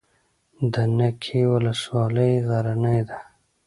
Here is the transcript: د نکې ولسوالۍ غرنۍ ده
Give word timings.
د 0.73 0.75
نکې 0.97 1.41
ولسوالۍ 1.53 2.33
غرنۍ 2.47 2.99
ده 3.09 3.19